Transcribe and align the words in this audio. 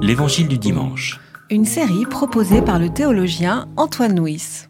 L'Évangile 0.00 0.48
du 0.48 0.58
dimanche. 0.58 1.20
Une 1.50 1.64
série 1.64 2.06
proposée 2.06 2.62
par 2.62 2.78
le 2.78 2.88
théologien 2.88 3.68
Antoine 3.76 4.18
Nuis. 4.18 4.66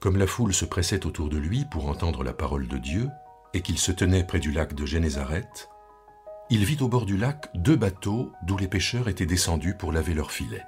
Comme 0.00 0.16
la 0.16 0.26
foule 0.26 0.52
se 0.52 0.64
pressait 0.64 1.06
autour 1.06 1.28
de 1.28 1.38
lui 1.38 1.64
pour 1.70 1.88
entendre 1.88 2.24
la 2.24 2.32
parole 2.32 2.68
de 2.68 2.78
Dieu, 2.78 3.08
et 3.54 3.62
qu'il 3.62 3.78
se 3.78 3.92
tenait 3.92 4.24
près 4.24 4.40
du 4.40 4.52
lac 4.52 4.74
de 4.74 4.86
Génézareth, 4.86 5.68
il 6.50 6.64
vit 6.64 6.78
au 6.80 6.88
bord 6.88 7.06
du 7.06 7.16
lac 7.16 7.48
deux 7.54 7.76
bateaux 7.76 8.32
d'où 8.42 8.56
les 8.56 8.68
pêcheurs 8.68 9.08
étaient 9.08 9.26
descendus 9.26 9.74
pour 9.74 9.92
laver 9.92 10.14
leurs 10.14 10.32
filets. 10.32 10.66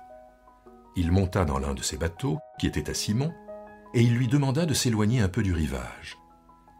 Il 0.96 1.10
monta 1.10 1.44
dans 1.44 1.58
l'un 1.58 1.74
de 1.74 1.82
ces 1.82 1.96
bateaux, 1.96 2.38
qui 2.58 2.66
était 2.66 2.88
à 2.88 2.94
Simon, 2.94 3.32
et 3.94 4.00
il 4.00 4.14
lui 4.14 4.28
demanda 4.28 4.66
de 4.66 4.74
s'éloigner 4.74 5.20
un 5.20 5.28
peu 5.28 5.42
du 5.42 5.52
rivage. 5.52 6.16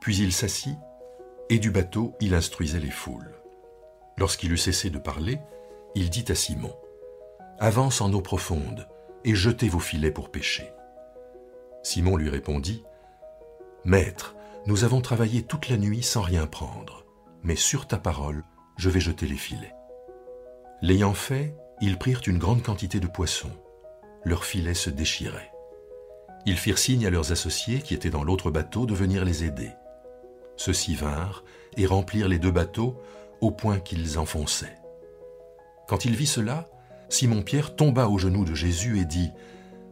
Puis 0.01 0.17
il 0.19 0.33
s'assit, 0.33 0.79
et 1.49 1.59
du 1.59 1.71
bateau 1.71 2.15
il 2.21 2.35
instruisait 2.35 2.81
les 2.81 2.91
foules. 2.91 3.35
Lorsqu'il 4.17 4.53
eut 4.53 4.59
cessé 4.59 4.91
de 4.91 4.99
parler, 4.99 5.39
il 5.95 6.11
dit 6.11 6.25
à 6.29 6.35
Simon, 6.35 6.75
Avance 7.59 8.01
en 8.01 8.13
eau 8.13 8.21
profonde, 8.21 8.89
et 9.25 9.35
jetez 9.35 9.69
vos 9.69 9.79
filets 9.79 10.11
pour 10.11 10.31
pêcher. 10.31 10.73
Simon 11.83 12.17
lui 12.17 12.29
répondit, 12.29 12.83
Maître, 13.85 14.35
nous 14.67 14.85
avons 14.85 15.01
travaillé 15.01 15.43
toute 15.43 15.69
la 15.69 15.77
nuit 15.77 16.03
sans 16.03 16.23
rien 16.23 16.47
prendre, 16.47 17.05
mais 17.43 17.57
sur 17.57 17.87
ta 17.87 17.99
parole, 17.99 18.45
je 18.77 18.91
vais 18.91 19.01
jeter 19.01 19.27
les 19.27 19.37
filets. 19.37 19.75
L'ayant 20.81 21.15
fait, 21.15 21.57
ils 21.81 21.99
prirent 21.99 22.23
une 22.27 22.39
grande 22.39 22.63
quantité 22.63 22.99
de 23.01 23.07
poissons. 23.07 23.57
Leurs 24.25 24.45
filets 24.45 24.75
se 24.75 24.91
déchiraient. 24.91 25.52
Ils 26.45 26.57
firent 26.57 26.79
signe 26.79 27.07
à 27.07 27.11
leurs 27.11 27.31
associés 27.33 27.81
qui 27.81 27.95
étaient 27.95 28.11
dans 28.11 28.25
l'autre 28.25 28.51
bateau 28.51 28.87
de 28.87 28.95
venir 28.95 29.25
les 29.25 29.45
aider. 29.45 29.71
Ceux-ci 30.57 30.95
vinrent 30.95 31.45
et 31.77 31.87
remplirent 31.87 32.29
les 32.29 32.39
deux 32.39 32.51
bateaux 32.51 33.01
au 33.41 33.51
point 33.51 33.79
qu'ils 33.79 34.19
enfonçaient. 34.19 34.79
Quand 35.89 36.05
il 36.05 36.17
vit 36.17 36.27
cela, 36.27 36.69
Simon-Pierre 37.09 37.77
tomba 37.77 38.09
aux 38.09 38.19
genoux 38.19 38.45
de 38.45 38.55
Jésus 38.55 38.99
et 38.99 39.05
dit, 39.05 39.31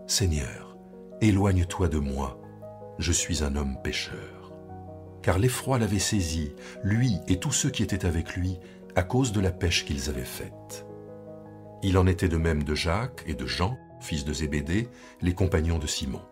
Seigneur, 0.06 0.76
éloigne-toi 1.20 1.88
de 1.88 1.98
moi, 1.98 2.40
je 2.98 3.12
suis 3.12 3.44
un 3.44 3.54
homme 3.56 3.76
pécheur. 3.82 4.52
Car 5.22 5.38
l'effroi 5.38 5.78
l'avait 5.78 5.98
saisi, 5.98 6.52
lui 6.82 7.18
et 7.28 7.38
tous 7.38 7.52
ceux 7.52 7.70
qui 7.70 7.82
étaient 7.82 8.06
avec 8.06 8.34
lui, 8.34 8.58
à 8.96 9.02
cause 9.02 9.32
de 9.32 9.40
la 9.40 9.50
pêche 9.50 9.84
qu'ils 9.84 10.08
avaient 10.08 10.24
faite. 10.24 10.86
Il 11.82 11.96
en 11.98 12.06
était 12.06 12.28
de 12.28 12.36
même 12.36 12.64
de 12.64 12.74
Jacques 12.74 13.22
et 13.26 13.34
de 13.34 13.46
Jean, 13.46 13.78
fils 14.00 14.24
de 14.24 14.32
Zébédée, 14.32 14.88
les 15.20 15.34
compagnons 15.34 15.78
de 15.78 15.86
Simon. 15.86 16.22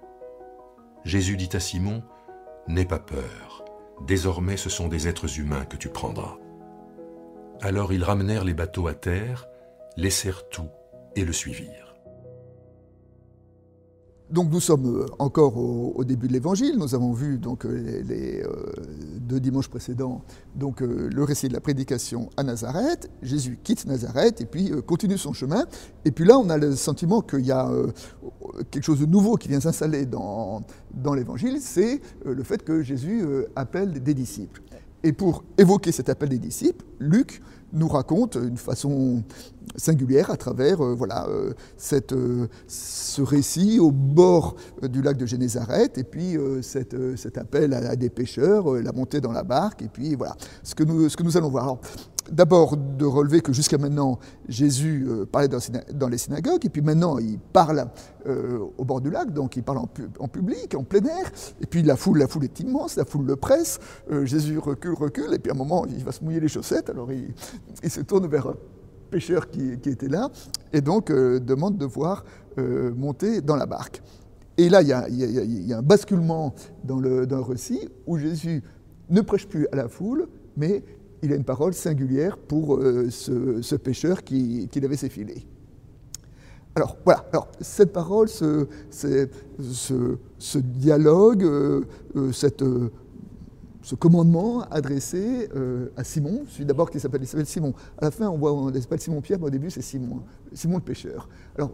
Jésus 1.04 1.36
dit 1.36 1.50
à 1.52 1.60
Simon, 1.60 2.02
N'aie 2.66 2.84
pas 2.84 2.98
peur, 2.98 3.64
désormais 4.06 4.56
ce 4.56 4.68
sont 4.68 4.88
des 4.88 5.08
êtres 5.08 5.38
humains 5.38 5.64
que 5.64 5.76
tu 5.76 5.88
prendras. 5.88 6.36
Alors 7.60 7.92
ils 7.92 8.04
ramenèrent 8.04 8.44
les 8.44 8.54
bateaux 8.54 8.86
à 8.86 8.94
terre, 8.94 9.46
laissèrent 9.96 10.48
tout 10.48 10.68
et 11.16 11.24
le 11.24 11.32
suivirent. 11.32 11.88
Donc 14.30 14.50
nous 14.50 14.60
sommes 14.60 14.86
euh, 14.86 15.06
encore 15.18 15.56
au, 15.56 16.04
début 16.04 16.28
de 16.28 16.34
l'Évangile. 16.34 16.76
Nous 16.76 16.94
avons 16.94 17.12
vu 17.12 17.38
donc 17.38 17.64
euh, 17.64 18.02
les, 18.06 18.42
euh, 18.42 18.72
deux 19.20 19.40
dimanches 19.40 19.68
précédents 19.68 20.22
donc 20.54 20.80
le 20.80 21.24
récit 21.24 21.48
de 21.48 21.54
la 21.54 21.60
prédication 21.60 22.30
à 22.36 22.42
Nazareth. 22.42 23.10
Jésus 23.22 23.58
quitte 23.62 23.86
Nazareth 23.86 24.40
et 24.40 24.46
puis 24.46 24.72
continue 24.86 25.16
son 25.16 25.32
chemin. 25.32 25.66
Et 26.04 26.10
puis 26.10 26.24
là, 26.24 26.36
on 26.36 26.50
a 26.50 26.58
le 26.58 26.74
sentiment 26.74 27.22
qu'il 27.22 27.46
y 27.46 27.52
a 27.52 27.70
quelque 28.70 28.84
chose 28.84 29.00
de 29.00 29.06
nouveau 29.06 29.36
qui 29.36 29.48
vient 29.48 29.60
s'installer 29.60 30.06
dans, 30.06 30.62
dans 30.94 31.14
l'Évangile, 31.14 31.58
c'est 31.60 32.00
le 32.24 32.42
fait 32.42 32.62
que 32.62 32.82
Jésus 32.82 33.24
appelle 33.56 34.02
des 34.02 34.14
disciples. 34.14 34.62
Et 35.04 35.12
pour 35.12 35.44
évoquer 35.56 35.92
cet 35.92 36.08
appel 36.08 36.28
des 36.28 36.38
disciples, 36.38 36.84
Luc 36.98 37.40
nous 37.72 37.88
raconte 37.88 38.36
une 38.36 38.56
façon 38.56 39.22
singulière 39.76 40.30
à 40.30 40.36
travers 40.36 40.80
euh, 40.82 40.94
voilà, 40.94 41.28
euh, 41.28 41.52
cette, 41.76 42.12
euh, 42.12 42.48
ce 42.66 43.22
récit 43.22 43.78
au 43.78 43.92
bord 43.92 44.56
du 44.82 45.02
lac 45.02 45.16
de 45.16 45.26
Génézareth, 45.26 45.98
et 45.98 46.04
puis 46.04 46.36
cette, 46.62 46.96
cet 47.16 47.38
appel 47.38 47.74
à, 47.74 47.94
des 47.96 48.10
pêcheurs, 48.10 48.72
la 48.74 48.92
montée 48.92 49.20
dans 49.20 49.32
la 49.32 49.42
barque, 49.42 49.82
et 49.82 49.88
puis 49.88 50.14
voilà, 50.14 50.36
ce 50.62 50.74
que 50.74 50.82
nous, 50.82 51.08
ce 51.08 51.16
que 51.16 51.22
nous 51.22 51.36
allons 51.36 51.50
voir. 51.50 51.78
D'abord 52.30 52.76
de 52.76 53.04
relever 53.04 53.40
que 53.40 53.52
jusqu'à 53.52 53.78
maintenant, 53.78 54.18
Jésus 54.48 55.06
parlait 55.32 55.48
dans, 55.48 56.08
les 56.08 56.18
synagogues, 56.18 56.64
et 56.64 56.68
puis 56.68 56.82
maintenant 56.82 57.18
il 57.18 57.38
parle 57.38 57.86
au 58.76 58.84
bord 58.84 59.00
du 59.00 59.10
lac, 59.10 59.32
donc 59.32 59.56
il 59.56 59.62
parle 59.62 59.78
en, 59.78 60.28
public, 60.28 60.74
en 60.74 60.84
plein 60.84 61.04
air, 61.04 61.30
et 61.60 61.66
puis 61.66 61.82
la 61.82 61.96
foule, 61.96 62.18
la 62.18 62.28
foule 62.28 62.44
est 62.44 62.60
immense, 62.60 62.96
la 62.96 63.04
foule 63.04 63.26
le 63.26 63.36
presse, 63.36 63.78
Jésus 64.24 64.58
recule, 64.58 64.94
recule, 64.94 65.32
et 65.32 65.38
puis 65.38 65.50
à 65.50 65.54
un 65.54 65.58
moment 65.58 65.86
il 65.86 66.04
va 66.04 66.12
se 66.12 66.22
mouiller 66.22 66.40
les 66.40 66.48
chaussettes, 66.48 66.90
alors 66.90 67.10
il, 67.10 67.32
il 67.82 67.90
se 67.90 68.00
tourne 68.02 68.26
vers 68.26 68.52
pêcheur 69.08 69.50
qui, 69.50 69.72
était 69.72 70.08
là, 70.08 70.30
et 70.72 70.80
donc 70.80 71.10
euh, 71.10 71.40
demande 71.40 71.76
de 71.76 71.84
voir 71.84 72.24
euh, 72.58 72.94
monter 72.94 73.40
dans 73.40 73.56
la 73.56 73.66
barque. 73.66 74.02
Et 74.56 74.68
là, 74.68 74.82
il 74.82 74.88
y, 74.88 75.72
a, 75.72 75.78
un 75.78 75.82
basculement 75.82 76.52
dans 76.82 76.98
le, 76.98 77.26
dans 77.26 77.36
le, 77.36 77.42
récit 77.42 77.88
où 78.06 78.18
Jésus 78.18 78.62
ne 79.08 79.20
prêche 79.20 79.46
plus 79.46 79.68
à 79.70 79.76
la 79.76 79.88
foule, 79.88 80.26
mais 80.56 80.82
il 81.22 81.32
a 81.32 81.36
une 81.36 81.44
parole 81.44 81.74
singulière 81.74 82.36
pour 82.36 82.76
euh, 82.76 83.10
ce, 83.10 83.74
pêcheur 83.76 84.22
qui, 84.22 84.68
qui 84.70 84.84
avait 84.84 84.96
ses 84.96 85.08
filets. 85.08 85.42
Alors 86.74 86.96
voilà, 87.04 87.24
alors, 87.32 87.48
cette 87.60 87.92
parole, 87.92 88.28
ce, 88.28 88.66
dialogue, 90.54 91.84
cette 92.32 92.62
ce 93.88 93.94
commandement 93.94 94.64
adressé 94.70 95.48
euh, 95.56 95.88
à 95.96 96.04
Simon, 96.04 96.42
celui 96.48 96.66
d'abord 96.66 96.90
qui 96.90 97.00
s'appelle 97.00 97.24
Simon. 97.24 97.72
À 97.96 98.04
la 98.04 98.10
fin, 98.10 98.28
on 98.28 98.36
voit, 98.36 98.52
on 98.52 98.70
s'appelle 98.74 99.00
Simon-Pierre, 99.00 99.38
mais 99.38 99.46
au 99.46 99.50
début, 99.50 99.70
c'est 99.70 99.80
Simon, 99.80 100.20
Simon 100.52 100.76
le 100.76 100.82
pêcheur. 100.82 101.26
Alors, 101.56 101.70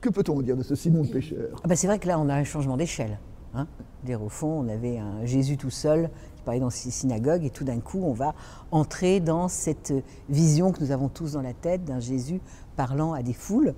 que 0.00 0.08
peut-on 0.08 0.40
dire 0.40 0.56
de 0.56 0.62
ce 0.62 0.74
Simon 0.74 1.02
le 1.02 1.08
pêcheur? 1.08 1.60
Ah 1.62 1.68
bah, 1.68 1.76
C'est 1.76 1.86
vrai 1.86 1.98
que 1.98 2.08
là, 2.08 2.18
on 2.18 2.30
a 2.30 2.34
un 2.34 2.44
changement 2.44 2.78
d'échelle. 2.78 3.18
Hein 3.52 3.66
au 4.18 4.30
fond, 4.30 4.64
on 4.64 4.68
avait 4.68 4.96
un 4.96 5.26
Jésus 5.26 5.58
tout 5.58 5.68
seul 5.68 6.08
qui 6.40 6.44
parlait 6.44 6.60
dans 6.60 6.70
ces 6.70 6.90
synagogues, 6.90 7.44
et 7.44 7.50
tout 7.50 7.64
d'un 7.64 7.80
coup, 7.80 8.00
on 8.02 8.14
va 8.14 8.34
entrer 8.70 9.20
dans 9.20 9.48
cette 9.48 9.92
vision 10.28 10.72
que 10.72 10.80
nous 10.80 10.90
avons 10.90 11.08
tous 11.08 11.32
dans 11.32 11.42
la 11.42 11.52
tête 11.52 11.84
d'un 11.84 12.00
Jésus 12.00 12.40
parlant 12.76 13.12
à 13.12 13.22
des 13.22 13.34
foules. 13.34 13.74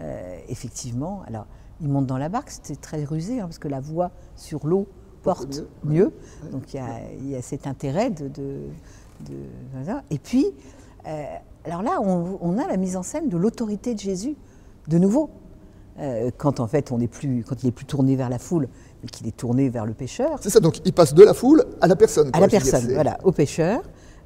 Euh, 0.00 0.38
effectivement, 0.48 1.22
alors, 1.26 1.46
il 1.80 1.88
monte 1.88 2.06
dans 2.06 2.18
la 2.18 2.28
barque, 2.28 2.50
c'était 2.50 2.76
très 2.76 3.04
rusé, 3.04 3.40
hein, 3.40 3.46
parce 3.46 3.58
que 3.58 3.68
la 3.68 3.80
voix 3.80 4.12
sur 4.36 4.66
l'eau 4.66 4.86
porte 5.22 5.64
mieux. 5.82 6.12
Donc 6.52 6.72
il 6.72 7.30
y, 7.30 7.34
a, 7.34 7.42
cet 7.42 7.66
intérêt 7.66 8.10
de. 8.10 8.30
et 10.10 10.18
puis, 10.18 10.46
euh, 11.06 11.24
alors 11.64 11.82
là, 11.82 12.00
on, 12.00 12.58
a 12.58 12.66
la 12.68 12.76
mise 12.76 12.96
en 12.96 13.02
scène 13.02 13.28
de 13.28 13.36
l'autorité 13.36 13.94
de 13.94 14.00
Jésus, 14.00 14.36
de 14.86 14.98
nouveau. 14.98 15.30
Euh, 16.00 16.30
quand 16.36 16.58
en 16.58 16.66
fait 16.66 16.90
on 16.90 17.00
est 17.00 17.08
plus, 17.08 17.44
quand 17.44 17.62
il 17.62 17.68
est 17.68 17.72
plus 17.72 17.86
tourné 17.86 18.16
vers 18.16 18.28
la 18.28 18.38
foule, 18.38 18.68
qu'il 19.10 19.26
est 19.26 19.36
tourné 19.36 19.68
vers 19.68 19.86
le 19.86 19.94
pêcheur. 19.94 20.38
C'est 20.40 20.50
ça, 20.50 20.60
donc 20.60 20.80
il 20.84 20.92
passe 20.92 21.14
de 21.14 21.22
la 21.22 21.34
foule 21.34 21.64
à 21.80 21.86
la 21.86 21.96
personne. 21.96 22.30
à 22.32 22.40
la 22.40 22.48
personne, 22.48 22.92
voilà, 22.92 23.18
au 23.24 23.32
pêcheur, 23.32 23.82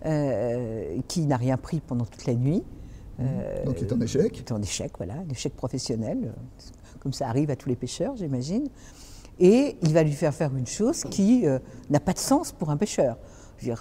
euh, 0.07 0.99
qui 1.09 1.27
n'a 1.27 1.37
rien 1.37 1.57
pris 1.57 1.81
pendant 1.81 2.05
toute 2.05 2.27
la 2.27 2.35
nuit. 2.35 2.63
Mmh. 3.19 3.25
donc 3.65 3.81
il 3.81 3.87
est 3.89 3.93
en 3.93 4.01
échec. 4.01 4.37
Il 4.37 4.41
est 4.41 4.53
en 4.53 4.63
échec, 4.63 4.93
voilà, 4.97 5.15
un 5.15 5.29
échec 5.29 5.55
professionnel, 5.57 6.33
comme 7.01 7.13
ça 7.13 7.29
arrive 7.29 7.51
à 7.51 7.57
tous 7.57 7.69
les 7.69 7.75
pêcheurs, 7.77 8.15
j'imagine 8.17 8.69
et 9.41 9.77
il 9.83 9.93
va 9.93 10.03
lui 10.03 10.13
faire 10.13 10.35
faire 10.35 10.55
une 10.57 10.67
chose 10.67 11.05
qui 11.11 11.47
euh, 11.47 11.59
n'a 11.91 12.01
pas 12.01 12.13
de 12.13 12.19
sens 12.19 12.53
pour 12.53 12.71
un 12.71 12.77
pêcheur. 12.77 13.17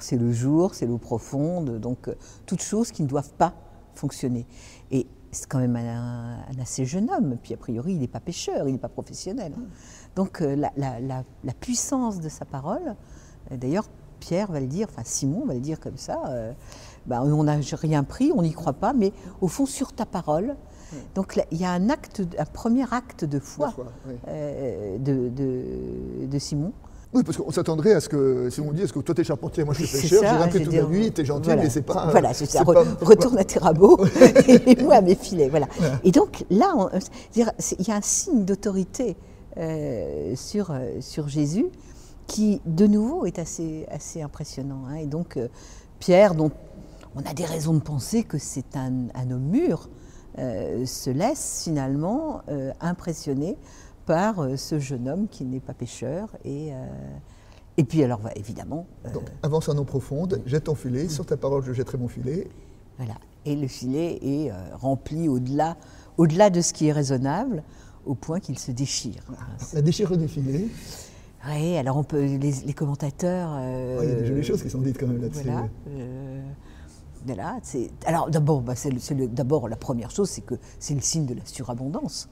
C'est 0.02 0.18
le 0.18 0.32
jour, 0.32 0.74
c'est 0.74 0.86
l'eau 0.86 0.98
profonde, 0.98 1.80
donc 1.80 2.08
euh, 2.08 2.16
toutes 2.46 2.62
choses 2.62 2.92
qui 2.92 3.04
ne 3.04 3.08
doivent 3.08 3.34
pas 3.38 3.54
fonctionner. 3.94 4.46
Et 4.92 5.08
c'est 5.32 5.48
quand 5.48 5.60
même 5.60 5.76
un, 5.76 6.40
assez 6.62 6.86
jeune 6.86 7.10
homme, 7.12 7.38
puis 7.42 7.54
a 7.54 7.58
priori 7.58 7.94
il 7.94 8.00
n'est 8.00 8.08
pas 8.08 8.20
pêcheur, 8.20 8.68
il 8.68 8.74
n'est 8.74 8.80
pas 8.80 8.90
professionnel. 8.90 9.54
Donc 10.16 10.42
euh, 10.42 10.56
la, 10.56 11.54
puissance 11.60 12.20
de 12.20 12.30
sa 12.30 12.46
parole, 12.46 12.96
d'ailleurs 13.52 13.86
Pierre 14.20 14.52
va 14.52 14.60
le 14.60 14.68
dire, 14.68 14.88
enfin 14.90 15.04
Simon 15.06 15.46
va 15.46 15.54
le 15.54 15.60
dire 15.60 15.80
comme 15.80 15.98
ça, 15.98 16.20
bah, 17.06 17.22
on 17.24 17.44
n'a 17.44 17.60
rien 17.74 18.04
pris, 18.04 18.32
on 18.36 18.42
n'y 18.42 18.54
croit 18.54 18.74
pas, 18.74 18.94
mais 18.94 19.14
au 19.42 19.48
fond 19.48 19.66
sur 19.66 19.94
ta 19.94 20.06
parole, 20.06 20.56
donc 21.16 21.40
il 21.52 21.58
y 21.58 21.66
a 21.66 21.72
un, 21.72 21.90
acte, 21.90 22.22
un 22.38 22.46
premier 22.46 22.86
acte 22.92 23.26
de 23.26 23.40
foi, 23.40 23.74
euh, 24.28 24.98
de, 24.98 26.40
Simon. 26.40 26.72
Oui, 27.14 27.24
parce 27.24 27.38
qu'on 27.38 27.52
s'attendrait 27.52 27.94
à 27.94 28.02
ce 28.02 28.10
que, 28.10 28.50
si 28.50 28.60
on 28.60 28.72
dit, 28.72 28.82
est-ce 28.82 28.94
que 28.94 29.00
toi 29.00 29.16
t'es 29.16 29.24
charpentier, 29.24 29.64
moi 29.64 29.74
je 29.74 29.86
suis 29.86 30.02
pêcheur, 30.02 30.24
j'ai 30.24 30.30
rien 30.30 30.48
pris 30.48 30.64
toute 30.64 30.74
la 30.74 30.84
nuit, 30.84 31.12
t'es 31.12 31.26
gentil, 31.26 31.50
mais 31.56 31.70
c'est 31.70 31.82
pas... 31.82 32.10
Voilà, 32.12 32.34
c'est 32.34 32.46
ça, 32.46 32.64
retourne 32.64 33.38
à 33.38 33.44
tes 33.46 33.60
rabots, 33.60 33.98
et 34.48 34.76
moi 34.84 34.96
à 34.96 35.02
mes 35.02 35.16
filets, 35.16 35.50
voilà. 35.50 35.68
Et 36.04 36.12
donc 36.12 36.46
là, 36.50 36.74
il 37.36 37.46
y 37.88 37.92
a 37.92 37.96
un 37.96 38.02
signe 38.02 38.44
d'autorité 38.44 39.16
euh, 39.58 40.36
sur, 40.36 40.72
euh, 40.72 41.00
sur 41.00 41.28
Jésus 41.30 41.68
qui, 42.28 42.62
de 42.66 42.86
nouveau, 42.88 43.26
est 43.26 43.40
assez, 43.40 43.86
assez 43.90 44.22
impressionnant. 44.22 44.84
Hein. 44.90 44.96
Et 44.96 45.06
donc, 45.06 45.40
Pierre, 46.00 46.36
dont 46.36 46.52
on 47.16 47.22
a 47.22 47.34
des 47.34 47.46
raisons 47.46 47.74
de 47.74 47.80
penser 47.80 48.24
que 48.24 48.38
c'est 48.38 48.76
un, 48.76 49.08
un 49.16 49.32
homme 49.32 49.48
mûr, 49.50 49.88
euh, 50.40 50.86
se 50.86 51.10
laisse 51.10 51.62
finalement 51.64 52.42
euh, 52.50 52.72
impressionner 52.80 53.58
par 54.08 54.40
euh, 54.40 54.56
ce 54.56 54.80
jeune 54.80 55.08
homme 55.08 55.28
qui 55.28 55.46
n'est 55.46 55.60
pas 55.60 55.74
pêcheur 55.76 56.36
et, 56.44 56.72
Et 57.80 57.84
puis 57.84 58.04
alors, 58.04 58.20
bah, 58.20 58.32
évidemment, 58.36 58.88
euh, 59.06 59.12
Donc, 59.12 59.26
avance 59.44 59.70
en 59.70 59.78
eau 59.78 59.84
profonde, 59.84 60.42
jette 60.48 60.64
ton 60.64 60.74
filet, 60.74 61.08
sur 61.10 61.26
ta 61.28 61.38
parole 61.38 61.64
je 61.64 61.74
jetterai 61.74 62.00
mon 62.00 62.08
filet. 62.08 62.48
voilà. 62.98 63.14
Et 63.46 63.56
le 63.56 63.68
filet 63.68 64.18
est 64.24 64.52
euh, 64.52 64.56
rempli 64.74 65.30
au-delà, 65.30 65.78
au-delà 66.18 66.50
de 66.50 66.60
ce 66.62 66.74
qui 66.74 66.88
est 66.88 66.92
raisonnable, 66.92 67.62
au 68.06 68.16
point 68.16 68.40
qu'il 68.40 68.58
se 68.58 68.72
déchire. 68.72 69.22
La 69.74 69.82
déchirure 69.84 70.18
du 70.18 70.28
filet, 70.28 70.68
Oui, 71.48 71.78
alors 71.78 71.98
on 71.98 72.04
peut, 72.04 72.24
les, 72.26 72.52
les 72.66 72.74
commentateurs. 72.74 73.52
euh, 73.60 74.00
Ouais, 74.00 74.06
il 74.06 74.10
y 74.10 74.14
a 74.14 74.16
des 74.22 74.26
jolies 74.26 74.44
choses 74.44 74.64
qui 74.64 74.70
sont 74.72 74.82
dites 74.82 74.98
quand 75.00 75.08
même 75.08 75.22
là-dessus. 75.22 75.44
Voilà. 75.44 75.68
euh, 75.90 76.42
alors 78.06 78.30
d'abord, 78.30 78.62
bah, 78.62 78.74
d'abord 79.32 79.68
la 79.68 79.76
première 79.76 80.10
chose, 80.12 80.30
c'est 80.30 80.42
que 80.46 80.56
c'est 80.80 80.96
le 80.96 81.02
signe 81.02 81.26
de 81.26 81.34
la 81.36 81.46
surabondance. 81.46 82.28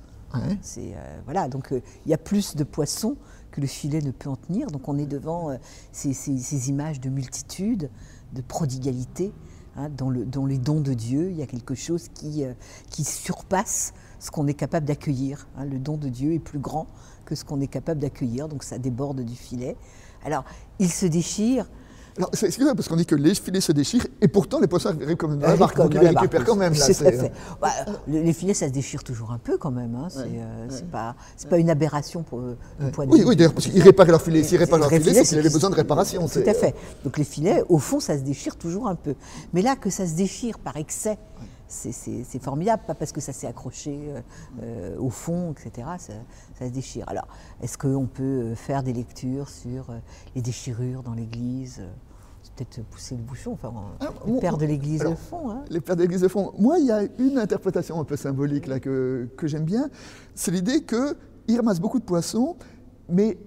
C'est 0.61 0.93
euh, 0.95 1.19
voilà, 1.25 1.47
donc 1.47 1.71
euh, 1.71 1.81
il 2.05 2.11
y 2.11 2.13
a 2.13 2.17
plus 2.17 2.55
de 2.55 2.63
poissons 2.63 3.17
que 3.51 3.61
le 3.61 3.67
filet 3.67 4.01
ne 4.01 4.11
peut 4.11 4.29
en 4.29 4.35
tenir. 4.35 4.67
Donc 4.67 4.87
on 4.87 4.97
est 4.97 5.05
devant 5.05 5.51
euh, 5.51 5.57
ces, 5.91 6.69
images 6.69 6.99
de 6.99 7.09
multitude, 7.09 7.89
de 8.33 8.41
prodigalité, 8.41 9.33
hein, 9.75 9.89
dans, 9.89 10.09
le, 10.09 10.25
dans 10.25 10.45
les 10.45 10.57
dons 10.57 10.81
de 10.81 10.93
Dieu. 10.93 11.29
Il 11.31 11.37
y 11.37 11.41
a 11.41 11.47
quelque 11.47 11.75
chose 11.75 12.09
qui, 12.13 12.43
qui 12.89 13.03
surpasse 13.03 13.93
ce 14.19 14.31
qu'on 14.31 14.47
est 14.47 14.53
capable 14.53 14.85
d'accueillir. 14.85 15.47
hein. 15.57 15.65
Le 15.65 15.79
don 15.79 15.97
de 15.97 16.09
Dieu 16.09 16.33
est 16.33 16.39
plus 16.39 16.59
grand 16.59 16.87
que 17.25 17.35
ce 17.35 17.43
qu'on 17.43 17.59
est 17.61 17.67
capable 17.67 17.99
d'accueillir, 17.99 18.47
donc 18.47 18.63
ça 18.63 18.77
déborde 18.77 19.21
du 19.21 19.35
filet. 19.35 19.75
Alors 20.23 20.43
il 20.79 20.91
se 20.91 21.05
déchire. 21.05 21.69
Alors, 22.17 22.29
c'est 22.33 22.47
vrai, 22.61 22.73
parce 22.75 22.87
qu'on 22.87 22.95
dit 22.95 23.05
que 23.05 23.15
les 23.15 23.35
filets 23.35 23.59
se 23.59 23.73
déchirent, 23.73 24.07
et 24.21 24.29
pourtant 24.29 24.61
les 24.61 24.67
poissons 24.67 24.87
arrivent 24.89 25.17
quand 25.17 25.27
même 25.27 25.39
dans 25.39 25.47
la 25.47 25.57
barque, 25.57 25.75
comme 25.75 25.89
donc 25.89 25.95
ils 25.95 25.99
les 25.99 26.09
récupèrent 26.15 26.45
quand 26.45 26.55
même. 26.55 26.71
Là, 26.73 26.79
Tout 26.85 26.91
à 26.91 26.93
c'est- 26.93 27.11
fait. 27.11 27.31
Bah, 27.61 27.69
le- 28.07 28.21
les 28.21 28.31
filets, 28.31 28.53
ça 28.53 28.67
se 28.67 28.71
déchire 28.71 29.03
toujours 29.03 29.31
un 29.31 29.37
peu 29.37 29.57
quand 29.57 29.71
même. 29.71 29.95
hein. 29.95 30.07
C'est 30.09 30.19
Ouais, 30.19 30.29
euh, 30.35 30.69
ouais. 30.69 30.81
pas, 30.91 31.15
c'est 31.35 31.49
pas 31.49 31.57
une 31.57 31.69
aberration 31.69 32.23
pour, 32.23 32.39
euh, 32.39 32.57
du 32.79 32.85
Ouais. 32.85 32.91
point 32.91 33.05
de 33.05 33.11
Oui, 33.11 33.19
vue 33.19 33.25
oui, 33.25 33.35
d'ailleurs, 33.35 33.53
parce 33.53 33.67
qu'ils 33.67 33.81
réparaient 33.81 34.11
leur 34.11 34.21
filet. 34.21 34.43
S'ils 34.43 34.57
réparent 34.57 34.79
leur 34.79 34.89
Les 34.89 34.99
filet, 34.99 35.11
filets, 35.11 35.23
c'est 35.25 35.29
qu'ils 35.35 35.39
avaient 35.39 35.49
besoin 35.53 35.69
de 35.69 35.75
réparation. 35.75 36.21
Tout 36.21 36.27
c'est- 36.29 36.47
à 36.47 36.53
fait. 36.53 36.73
Donc 37.03 37.17
les 37.17 37.25
filets, 37.25 37.63
au 37.67 37.79
fond, 37.79 37.99
ça 37.99 38.17
se 38.17 38.23
déchire 38.23 38.55
toujours 38.55 38.87
un 38.87 38.95
peu. 38.95 39.15
Mais 39.53 39.61
là, 39.61 39.75
que 39.75 39.89
ça 39.89 40.07
se 40.07 40.13
déchire 40.15 40.57
par 40.59 40.77
excès, 40.77 41.17
c'est- 41.67 41.91
c'est 41.91 42.23
c'est 42.23 42.41
formidable, 42.41 42.83
pas 42.87 42.93
parce 42.95 43.11
que 43.11 43.19
ça 43.19 43.33
s'est 43.33 43.47
accroché 43.47 43.99
euh, 44.07 44.21
euh, 44.63 44.95
au 44.99 45.09
fond, 45.09 45.51
etc. 45.51 45.85
Ça, 45.99 46.13
ça 46.57 46.65
se 46.65 46.71
déchire. 46.71 47.03
Alors, 47.07 47.27
est-ce 47.61 47.77
qu'on 47.77 48.05
peut 48.05 48.23
euh, 48.23 48.55
faire 48.55 48.83
des 48.83 48.93
lectures 48.93 49.49
sur 49.49 49.89
euh, 49.89 49.97
les 50.35 50.41
déchirures 50.41 51.03
dans 51.03 51.13
l'Église 51.13 51.79
euh, 51.81 51.87
peut-être 52.55 52.83
pousser 52.85 53.15
le 53.15 53.21
bouchon. 53.21 53.53
Enfin, 53.53 53.73
Ah, 53.99 54.09
les 54.25 54.39
pères 54.39 54.57
de 54.57 54.65
l'Église 54.65 55.03
le 55.03 55.15
font. 55.15 55.51
hein. 55.51 55.63
Les 55.69 55.81
pères 55.81 55.95
de 55.95 56.27
fond. 56.27 56.53
Moi, 56.57 56.79
il 56.79 56.85
y 56.85 56.91
a 56.91 57.03
une 57.19 57.37
interprétation 57.37 57.99
un 57.99 58.03
peu 58.03 58.15
symbolique 58.15 58.67
là, 58.67 58.79
que, 58.79 59.27
que 59.37 59.47
j'aime 59.47 59.65
bien. 59.65 59.89
C'est 60.33 60.51
l'idée 60.51 60.83
qu'ils 60.83 61.57
ramassent 61.57 61.81
beaucoup 61.81 61.99
de 61.99 62.05
poissons, 62.05 62.55
mais 63.09 63.37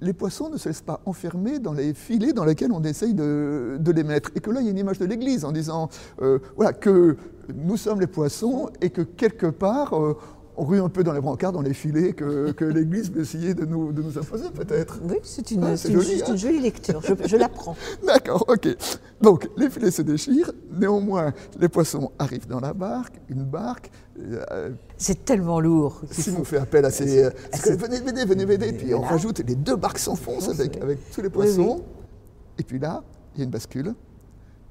les 0.00 0.12
poissons 0.12 0.50
ne 0.50 0.56
se 0.58 0.68
laissent 0.68 0.82
pas 0.82 1.00
enfermer 1.06 1.58
dans 1.58 1.72
les 1.72 1.94
filets 1.94 2.32
dans 2.32 2.44
lesquels 2.44 2.72
on 2.72 2.82
essaye 2.82 3.14
de, 3.14 3.78
de 3.80 3.92
les 3.92 4.04
mettre. 4.04 4.30
Et 4.34 4.40
que 4.40 4.50
là, 4.50 4.60
il 4.60 4.64
y 4.64 4.68
a 4.68 4.70
une 4.70 4.78
image 4.78 4.98
de 4.98 5.06
l'église 5.06 5.44
en 5.44 5.52
disant 5.52 5.88
euh, 6.20 6.38
voilà, 6.56 6.72
que 6.72 7.16
nous 7.54 7.76
sommes 7.76 8.00
les 8.00 8.06
poissons 8.06 8.68
et 8.80 8.90
que 8.90 9.02
quelque 9.02 9.46
part, 9.46 9.94
euh, 9.98 10.16
rue 10.56 10.80
un 10.80 10.88
peu 10.88 11.02
dans 11.04 11.12
les 11.12 11.20
brancards, 11.20 11.52
dans 11.52 11.62
les 11.62 11.74
filets 11.74 12.12
que, 12.12 12.52
que 12.52 12.64
l'église 12.64 13.10
veut 13.10 13.22
essayer 13.22 13.54
de 13.54 13.64
nous, 13.64 13.92
de 13.92 14.02
nous 14.02 14.16
imposer, 14.18 14.50
peut-être. 14.54 15.00
Oui, 15.02 15.16
c'est 15.22 15.50
une, 15.50 15.64
Ah, 15.64 15.70
une- 15.70 15.92
joli, 15.92 16.22
hein. 16.22 16.26
une 16.28 16.36
jolie 16.36 16.60
lecture. 16.60 17.00
Je, 17.02 17.14
je 17.26 17.36
la 17.36 17.48
prends. 17.48 17.76
D'accord, 18.06 18.44
ok. 18.48 18.68
Donc, 19.20 19.48
les 19.56 19.68
filets 19.70 19.90
se 19.90 20.02
déchirent. 20.02 20.52
Néanmoins, 20.70 21.32
les 21.58 21.68
poissons 21.68 22.12
arrivent 22.18 22.46
dans 22.46 22.60
la 22.60 22.72
barque, 22.72 23.14
une 23.28 23.44
barque. 23.44 23.90
euh, 24.20 24.70
C'est 24.96 25.24
tellement 25.24 25.60
lourd. 25.60 26.02
Simon 26.10 26.38
faut- 26.38 26.44
fait 26.44 26.58
appel 26.58 26.84
à 26.84 26.90
ses. 26.90 27.24
euh, 27.24 27.30
venez 27.76 28.00
m'aider, 28.00 28.24
venez 28.24 28.46
m'aider. 28.46 28.72
Puis 28.72 28.94
on 28.94 29.00
rajoute 29.00 29.40
les 29.40 29.54
deux 29.56 29.76
barques 29.76 29.98
s'enfoncent 29.98 30.48
avec, 30.48 30.76
avec 30.80 30.98
tous 31.10 31.20
les 31.22 31.30
poissons. 31.30 31.82
Et 32.58 32.62
puis 32.62 32.78
là, 32.78 33.02
il 33.34 33.38
y 33.38 33.42
a 33.42 33.44
une 33.44 33.50
bascule. 33.50 33.94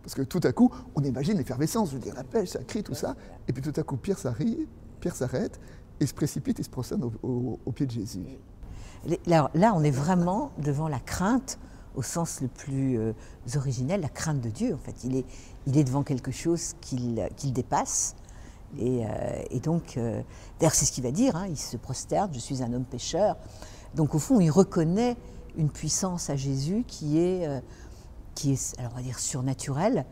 Parce 0.02 0.16
que 0.16 0.22
tout 0.22 0.42
à 0.44 0.52
coup, 0.52 0.70
on 0.96 1.02
imagine 1.02 1.38
l'effervescence, 1.38 1.90
je 1.92 1.96
veux 1.96 2.02
dire, 2.02 2.14
la 2.16 2.24
pêche, 2.26 2.50
ça 2.50 2.60
crie, 2.60 2.84
tout 2.84 2.94
ça. 2.94 3.16
Et 3.48 3.54
puis 3.54 3.62
tout 3.62 3.78
à 3.80 3.84
coup, 3.84 3.96
Pierre 3.96 4.18
s'arrive, 4.20 4.68
Pierre 5.04 5.18
s'arrête, 5.18 5.60
et 6.00 6.06
se 6.08 6.14
précipite, 6.14 6.60
il 6.60 6.64
se 6.64 6.70
prosterne 6.70 7.12
au, 7.24 7.72
pied 7.76 7.86
de 7.86 7.92
Jésus. 7.92 8.24
Les- 9.06 9.20
Là, 9.28 9.50
on 9.76 9.84
est 9.84 9.92
vraiment 9.92 10.52
devant 10.60 10.88
la 10.88 11.00
crainte, 11.02 11.60
au 11.96 12.02
sens 12.02 12.40
le 12.40 12.48
plus 12.48 12.98
euh, 12.98 13.12
originel, 13.58 14.00
la 14.00 14.08
crainte 14.08 14.40
de 14.40 14.50
Dieu. 14.50 14.74
En 14.74 14.78
fait, 14.78 14.96
il 15.04 15.18
est, 15.18 15.26
il 15.68 15.78
est 15.78 15.84
devant 15.84 16.04
quelque 16.04 16.32
chose 16.32 16.76
qu'il 16.80 17.28
qu'il 17.36 17.52
dépasse. 17.52 18.16
Et, 18.80 19.06
euh, 19.06 19.10
et 19.52 19.60
donc, 19.60 19.98
euh, 19.98 20.22
d'ailleurs, 20.58 20.74
c'est 20.74 20.86
ce 20.86 20.94
qu'il 20.94 21.04
va 21.04 21.12
dire. 21.12 21.36
hein, 21.36 21.48
il 21.50 21.58
se 21.58 21.76
prosterne. 21.76 22.30
Je 22.34 22.40
suis 22.40 22.64
un 22.64 22.72
homme 22.72 22.86
pécheur. 22.86 23.36
Donc, 23.94 24.16
au 24.16 24.20
fond, 24.20 24.40
il 24.40 24.52
reconnaît 24.52 25.18
une 25.58 25.70
puissance 25.70 26.30
à 26.30 26.38
Jésus 26.38 26.86
qui 26.88 27.20
est, 27.20 27.46
euh, 27.46 27.60
qui 28.36 28.54
est, 28.54 28.80
alors 28.80 28.94
on 28.94 28.96
va 28.96 29.02
dire 29.04 29.20
surnaturelle. 29.20 30.06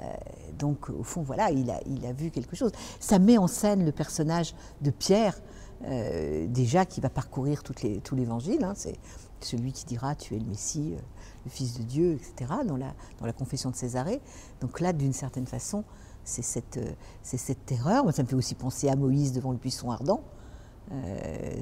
Euh, 0.00 0.12
donc, 0.58 0.90
au 0.90 1.02
fond, 1.02 1.22
voilà, 1.22 1.50
il 1.50 1.70
a, 1.70 1.80
il 1.86 2.04
a 2.06 2.12
vu 2.12 2.30
quelque 2.30 2.56
chose. 2.56 2.72
Ça 3.00 3.18
met 3.18 3.38
en 3.38 3.46
scène 3.46 3.84
le 3.84 3.92
personnage 3.92 4.54
de 4.82 4.90
Pierre, 4.90 5.38
euh, 5.84 6.46
déjà 6.48 6.84
qui 6.86 7.00
va 7.00 7.10
parcourir 7.10 7.62
toutes 7.62 7.82
les, 7.82 8.00
tout 8.00 8.14
l'évangile. 8.14 8.64
hein. 8.64 8.72
c'est 8.76 8.96
celui 9.40 9.72
qui 9.72 9.84
dira 9.84 10.14
Tu 10.14 10.34
es 10.34 10.38
le 10.38 10.46
Messie, 10.46 10.94
euh, 10.96 11.00
le 11.44 11.50
Fils 11.50 11.78
de 11.78 11.82
Dieu, 11.82 12.12
etc., 12.14 12.50
dans 12.66 12.76
la, 12.76 12.94
dans 13.20 13.26
la 13.26 13.32
confession 13.32 13.70
de 13.70 13.76
Césarée. 13.76 14.20
Donc 14.60 14.80
là, 14.80 14.92
d'une 14.92 15.12
certaine 15.12 15.46
façon, 15.46 15.84
c'est 16.24 16.42
cette, 16.42 16.78
euh, 16.78 16.90
c'est 17.22 17.36
cette 17.36 17.64
terreur. 17.66 18.02
Moi, 18.04 18.12
ça 18.12 18.22
me 18.22 18.28
fait 18.28 18.34
aussi 18.36 18.54
penser 18.54 18.88
à 18.88 18.96
Moïse 18.96 19.32
devant 19.32 19.52
le 19.52 19.58
buisson 19.58 19.90
ardent. 19.90 20.22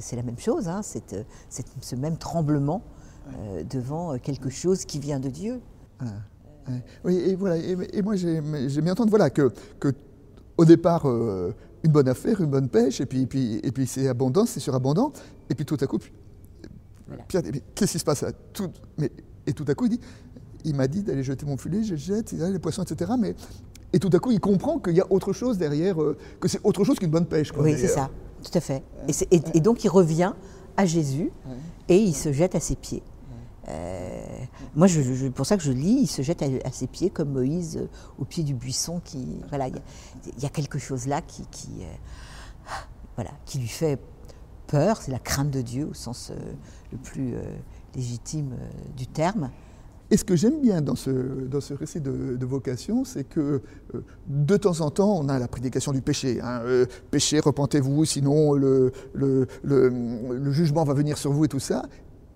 C'est 0.01 0.17
la 0.17 0.23
même 0.23 0.39
chose, 0.39 0.69
hein, 0.69 0.83
cette- 0.83 1.17
cette- 1.49 1.73
ce 1.81 1.97
même 1.97 2.19
tremblement 2.19 2.83
devant 3.71 4.19
quelque 4.19 4.51
chose 4.51 4.85
qui 4.85 4.99
vient 4.99 5.19
de 5.19 5.31
Dieu. 5.31 5.63
Oui, 7.05 7.17
et 7.17 7.35
voilà. 7.35 7.57
Et, 7.59 7.77
et 7.93 8.03
moi, 8.03 8.17
j'ai 8.17 8.41
bien 8.81 8.93
entendu 8.93 9.11
voilà, 9.11 9.31
que, 9.31 9.51
que, 9.81 9.93
au 10.57 10.65
départ, 10.65 11.07
euh, 11.09 11.53
une 11.83 11.93
bonne 11.93 12.09
affaire, 12.09 12.41
une 12.41 12.51
bonne 12.51 12.69
pêche, 12.69 13.01
et 13.01 13.07
puis, 13.07 13.23
et 13.23 13.27
puis, 13.27 13.61
et 13.63 13.73
puis 13.73 13.87
c'est 13.87 14.09
abondant, 14.09 14.47
c'est 14.47 14.61
surabondant. 14.61 15.13
Et 15.51 15.55
puis 15.55 15.65
tout 15.65 15.77
à 15.81 15.87
coup, 15.87 15.99
puis- 15.99 16.13
Pierre 17.29 17.43
Qu'est-ce 17.75 17.93
qui 17.93 17.99
se 17.99 18.05
passe 18.05 18.23
là? 18.23 18.33
Tout, 18.53 18.71
mais, 18.99 19.11
Et 19.47 19.53
tout 19.53 19.65
à 19.69 19.75
coup, 19.75 19.85
il 19.87 19.91
dit 19.91 20.01
Il 20.65 20.75
m'a 20.75 20.89
dit 20.89 21.03
d'aller 21.03 21.23
jeter 21.23 21.45
mon 21.45 21.57
filet, 21.59 21.83
je 21.85 21.97
jette, 21.97 22.33
les 22.33 22.59
poissons, 22.59 22.83
etc. 22.83 23.13
Mais, 23.19 23.35
et 23.93 23.99
tout 23.99 24.11
à 24.13 24.19
coup, 24.19 24.33
il 24.33 24.41
comprend 24.41 24.79
qu'il 24.79 24.95
y 24.97 25.01
a 25.01 25.13
autre 25.13 25.33
chose 25.35 25.59
derrière, 25.59 26.01
euh, 26.03 26.17
que 26.41 26.49
c'est 26.49 26.61
autre 26.65 26.83
chose 26.85 26.99
qu'une 26.99 27.11
bonne 27.11 27.27
pêche. 27.27 27.53
quoi, 27.53 27.63
Oui, 27.63 27.75
c'est 27.79 27.89
ça, 27.89 28.11
tout 28.43 28.57
à 28.57 28.61
fait. 28.61 28.83
Et 29.31 29.61
donc 29.61 29.85
il 29.85 29.89
revient 29.89 30.33
à 30.79 30.87
Jésus 30.87 31.31
et 31.89 31.99
il 31.99 32.15
se 32.15 32.33
jette 32.33 32.55
à 32.55 32.61
ses 32.61 32.75
pieds. 32.77 33.03
Euh, 33.69 34.25
moi, 34.75 34.87
je, 34.87 35.01
je- 35.03 35.29
pour 35.29 35.47
ça 35.47 35.57
que 35.57 35.63
je 35.63 35.73
lis, 35.73 35.99
il 36.03 36.07
se 36.07 36.23
jette 36.23 36.43
à, 36.43 36.71
ses 36.73 36.87
pieds 36.87 37.11
comme 37.11 37.31
Moïse 37.33 37.77
euh, 37.77 37.87
au 38.19 38.25
pied 38.25 38.45
du 38.45 38.55
buisson. 38.55 39.01
Voilà, 39.49 39.69
il 39.69 40.43
y 40.43 40.47
a- 40.47 40.49
quelque 40.49 40.79
chose 40.79 41.07
là 41.07 41.21
qui, 41.23 41.43
euh, 41.81 41.85
voilà, 43.17 43.31
qui 43.45 43.59
lui 43.59 43.69
fait 43.69 43.99
peur. 44.67 45.01
C'est 45.03 45.13
la 45.13 45.19
crainte 45.19 45.51
de 45.51 45.61
Dieu 45.63 45.87
au 45.91 45.95
sens 45.95 46.31
euh, 46.31 46.53
le 46.93 46.99
plus 46.99 47.35
légitime 47.95 48.55
du 48.97 49.07
terme. 49.07 49.51
Et 50.11 50.17
ce 50.17 50.25
que 50.25 50.37
j'aime 50.37 50.61
bien 50.61 50.81
dans 50.83 50.95
ce, 50.97 51.11
récit 51.75 52.01
de, 52.01 52.45
vocation, 52.45 53.05
c'est 53.05 53.25
que 53.25 53.63
de 54.27 54.57
temps 54.57 54.81
en 54.81 54.91
temps, 54.91 55.17
on 55.19 55.29
a 55.29 55.39
la 55.39 55.49
prédication 55.49 55.93
du 55.93 56.03
péché. 56.03 56.41
hein. 56.43 56.63
Péché, 57.11 57.41
repentez-vous, 57.41 58.05
sinon 58.05 58.53
le, 58.53 58.93
le 59.15 60.53
jugement 60.53 60.85
va 60.85 60.93
venir 60.95 61.19
sur 61.19 61.33
vous 61.33 61.47
et 61.47 61.49
tout 61.49 61.59
ça. 61.61 61.87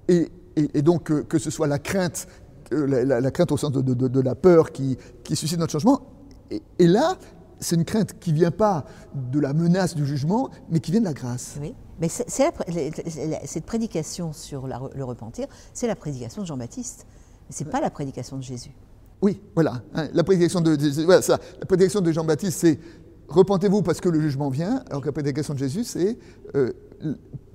Et, 0.08 0.30
et- 0.58 0.78
et 0.78 0.82
donc 0.82 1.04
que, 1.04 1.20
que 1.22 1.38
ce 1.38 1.50
soit 1.50 1.66
la 1.66 1.78
crainte, 1.78 2.26
euh, 2.72 2.86
la, 2.86 3.04
la- 3.04 3.20
la 3.20 3.30
crainte 3.30 3.52
au 3.52 3.56
sens 3.56 3.72
de, 3.72 3.80
de- 3.80 3.94
de- 3.94 4.08
de 4.08 4.20
la 4.20 4.34
peur 4.34 4.72
qui, 4.72 4.96
qui 5.24 5.36
suscite 5.36 5.58
notre 5.58 5.72
changement. 5.72 6.02
Et, 6.50 6.62
et 6.78 6.86
là, 6.86 7.16
c'est 7.60 7.76
une 7.76 7.84
crainte 7.84 8.18
qui 8.20 8.32
vient 8.32 8.50
pas 8.50 8.84
de 9.14 9.40
la 9.40 9.52
menace 9.52 9.94
du 9.94 10.06
jugement, 10.06 10.48
mais 10.70 10.80
qui 10.80 10.90
vient 10.92 11.00
de 11.00 11.06
la 11.06 11.12
grâce. 11.14 11.56
Oui, 11.60 11.74
mais 12.00 12.08
la- 13.28 13.46
cette 13.46 13.64
prédication 13.64 14.32
sur 14.32 14.66
la 14.66 14.80
le 14.94 15.04
repentir, 15.04 15.46
c'est 15.72 15.86
la 15.86 15.96
prédication 15.96 16.42
de 16.42 16.46
Jean-Baptiste. 16.46 17.06
Mais 17.48 17.54
c'est 17.56 17.64
pas 17.64 17.80
la 17.80 17.90
prédication 17.90 18.36
de 18.36 18.42
Jésus. 18.42 18.70
Oui, 19.22 19.40
voilà. 19.54 19.82
hein, 19.94 20.08
la 20.12 20.22
prédication 20.22 20.60
de, 20.60 20.76
de- 20.76 21.04
voilà, 21.04 21.22
ça. 21.22 21.38
La 21.58 21.66
prédication 21.66 22.00
de 22.00 22.12
Jean-Baptiste, 22.12 22.58
c'est 22.60 22.78
repentez-vous 23.28 23.82
parce 23.82 24.00
que 24.00 24.08
le 24.08 24.20
jugement 24.20 24.48
vient, 24.50 24.84
alors 24.88 25.00
que 25.02 25.06
la 25.06 25.12
prédication 25.12 25.54
de 25.54 25.58
Jésus, 25.58 25.84
c'est 25.84 26.18
euh, 26.54 26.72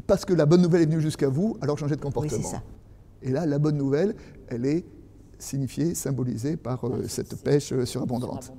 parce 0.05 0.25
que 0.25 0.33
la 0.33 0.45
bonne 0.45 0.61
nouvelle 0.61 0.81
est 0.81 0.85
venue 0.85 0.99
jusqu'à 1.01 1.29
vous, 1.29 1.57
alors 1.61 1.77
changez 1.77 1.95
de 1.95 2.01
Oui, 2.01 2.11
comportement. 2.11 2.41
c'est 2.43 2.47
ça. 2.57 2.61
Et 3.23 3.31
là, 3.31 3.45
la 3.45 3.57
bonne 3.57 3.77
nouvelle, 3.77 4.15
elle 4.49 4.65
est 4.65 4.85
signifiée, 5.39 5.95
symbolisée 5.95 6.57
par 6.57 6.85
euh, 6.85 7.07
cette 7.07 7.41
pêche 7.41 7.71
euh, 7.73 7.85
surabondante. 7.85 8.51